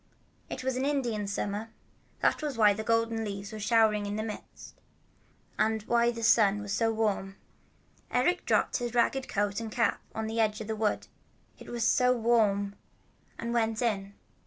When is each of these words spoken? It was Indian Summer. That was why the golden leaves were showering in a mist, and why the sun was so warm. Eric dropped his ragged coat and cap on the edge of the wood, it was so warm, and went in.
It 0.49 0.63
was 0.63 0.77
Indian 0.77 1.27
Summer. 1.27 1.69
That 2.21 2.41
was 2.41 2.57
why 2.57 2.73
the 2.73 2.83
golden 2.83 3.23
leaves 3.23 3.51
were 3.53 3.59
showering 3.59 4.07
in 4.07 4.17
a 4.17 4.23
mist, 4.23 4.81
and 5.59 5.83
why 5.83 6.09
the 6.09 6.23
sun 6.23 6.59
was 6.59 6.73
so 6.73 6.91
warm. 6.91 7.35
Eric 8.09 8.47
dropped 8.47 8.77
his 8.77 8.95
ragged 8.95 9.27
coat 9.27 9.59
and 9.59 9.71
cap 9.71 10.01
on 10.15 10.25
the 10.25 10.39
edge 10.39 10.59
of 10.59 10.65
the 10.65 10.75
wood, 10.75 11.05
it 11.59 11.69
was 11.69 11.85
so 11.87 12.17
warm, 12.17 12.73
and 13.37 13.53
went 13.53 13.79
in. 13.79 14.15